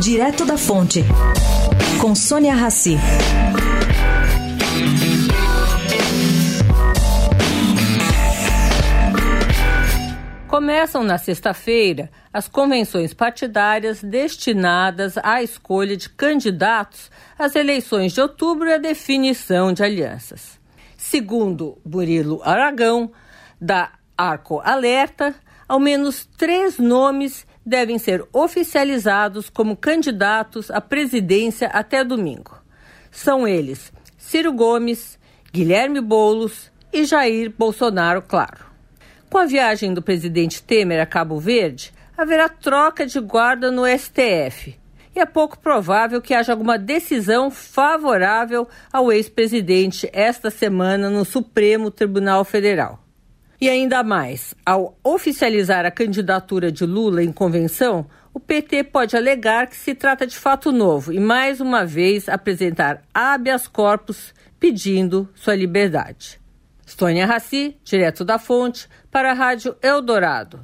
[0.00, 1.02] Direto da Fonte,
[1.98, 2.98] com Sônia Rassi.
[10.46, 18.68] Começam na sexta-feira as convenções partidárias destinadas à escolha de candidatos às eleições de outubro
[18.68, 20.60] e à definição de alianças.
[20.96, 23.10] Segundo Murilo Aragão,
[23.58, 25.34] da Arco Alerta,
[25.66, 32.62] ao menos três nomes devem ser oficializados como candidatos à presidência até domingo.
[33.10, 35.18] São eles Ciro Gomes,
[35.52, 38.66] Guilherme Boulos e Jair Bolsonaro, claro.
[39.28, 44.78] Com a viagem do presidente Temer a Cabo Verde, haverá troca de guarda no STF.
[45.14, 51.90] E é pouco provável que haja alguma decisão favorável ao ex-presidente esta semana no Supremo
[51.90, 53.05] Tribunal Federal.
[53.60, 59.66] E ainda mais, ao oficializar a candidatura de Lula em convenção, o PT pode alegar
[59.66, 65.54] que se trata de fato novo e mais uma vez apresentar habeas corpus pedindo sua
[65.54, 66.38] liberdade.
[66.86, 70.60] Estônia Raci, direto da fonte, para a Rádio Eldorado.